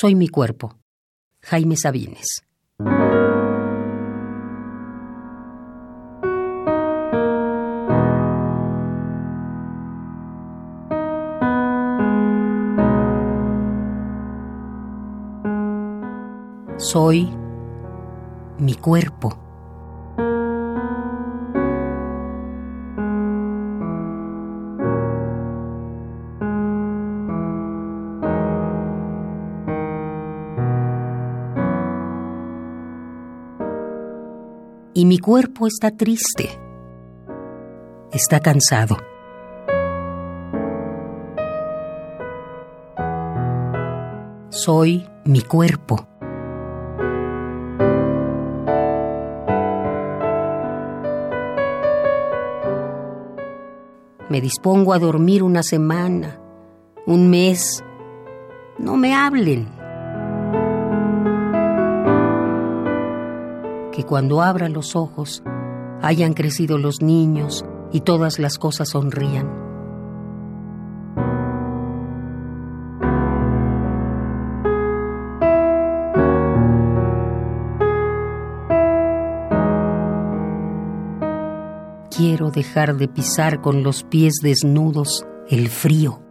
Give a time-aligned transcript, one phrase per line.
[0.00, 0.78] Soy mi cuerpo.
[1.42, 2.42] Jaime Sabines.
[16.78, 17.28] Soy
[18.58, 19.49] mi cuerpo.
[34.92, 36.50] Y mi cuerpo está triste.
[38.12, 38.96] Está cansado.
[44.48, 46.08] Soy mi cuerpo.
[54.28, 56.40] Me dispongo a dormir una semana,
[57.06, 57.84] un mes.
[58.78, 59.79] No me hablen.
[64.02, 65.42] Cuando abra los ojos
[66.02, 69.70] hayan crecido los niños y todas las cosas sonrían.
[82.20, 86.29] quiero dejar de pisar con los pies desnudos el frío.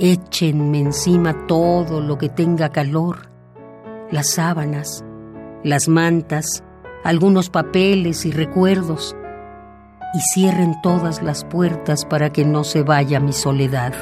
[0.00, 3.30] Échenme encima todo lo que tenga calor,
[4.12, 5.04] las sábanas,
[5.64, 6.62] las mantas,
[7.02, 9.16] algunos papeles y recuerdos.
[10.14, 13.92] Y cierren todas las puertas para que no se vaya mi soledad.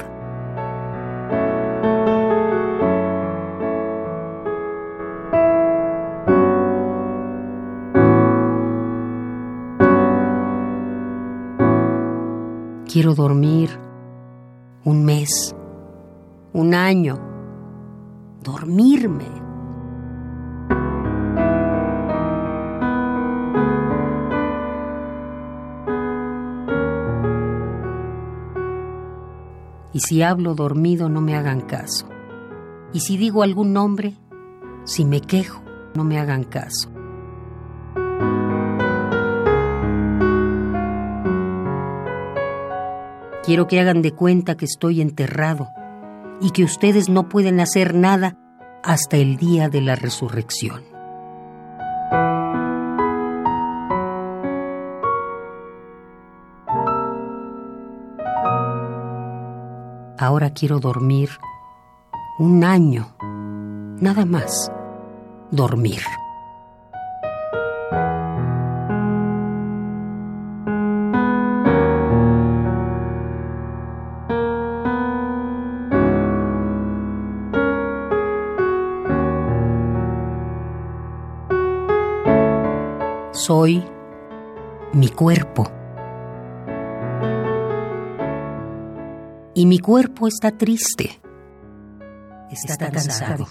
[12.86, 13.70] Quiero dormir
[14.84, 15.56] un mes,
[16.56, 17.18] un año,
[18.42, 19.26] dormirme
[29.92, 32.06] Y si hablo dormido, no me hagan caso.
[32.92, 34.12] Y si digo algún nombre,
[34.84, 35.62] si me quejo,
[35.94, 36.90] no me hagan caso.
[43.42, 45.68] Quiero que hagan de cuenta que estoy enterrado
[46.40, 48.36] y que ustedes no pueden hacer nada
[48.82, 50.84] hasta el día de la resurrección.
[60.18, 61.30] Ahora quiero dormir
[62.38, 63.14] un año,
[64.00, 64.72] nada más,
[65.50, 66.00] dormir.
[83.36, 83.84] Soy
[84.92, 85.70] mi cuerpo.
[89.56, 91.18] y mi cuerpo está triste.
[92.50, 93.46] Está, cansado.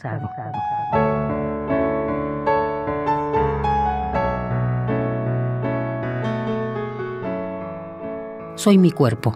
[8.56, 9.36] Soy mi cuerpo,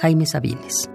[0.00, 0.88] Jaime Sabines.